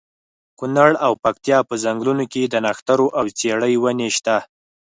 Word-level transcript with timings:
کونړ 0.59 0.91
او 1.05 1.11
پکتیا 1.23 1.59
په 1.69 1.75
ځنګلونو 1.83 2.25
کې 2.33 2.43
د 2.47 2.55
نښترو 2.65 3.07
او 3.19 3.25
څېړۍ 3.37 3.73
ونې 3.83 4.09
شته. 4.17 4.37